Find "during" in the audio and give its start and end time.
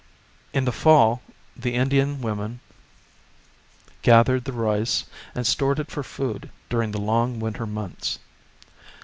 6.69-6.89